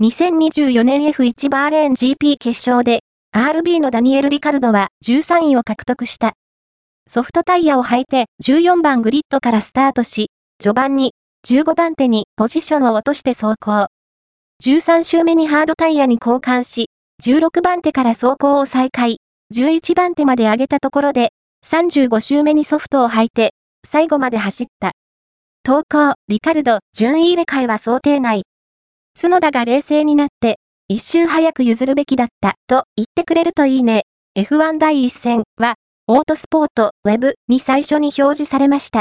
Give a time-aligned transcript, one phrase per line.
[0.00, 3.00] 2024年 F1 バーレーン GP 決勝で、
[3.34, 6.34] RB のダニエル・リカルドは13位を獲得した。
[7.08, 10.30] ソフトタイヤを履いて14番グリッドからスタートし、
[10.60, 11.14] 序盤に
[11.48, 13.88] 15番手にポジションを落として走行。
[14.64, 16.90] 13周目にハードタイヤに交換し、
[17.24, 19.16] 16番手から走行を再開、
[19.52, 21.30] 11番手まで上げたところで、
[21.66, 23.50] 35周目にソフトを履いて、
[23.84, 24.92] 最後まで走った。
[25.64, 28.44] 投稿、リカルド、順位入れ替えは想定内。
[29.20, 34.02] 角田が冷静になって、一周早く譲るべきだった、と言ってくれるといいね。
[34.38, 35.74] F1 第一戦は、
[36.06, 38.96] オートスポート、ウェブに最初に表示されました。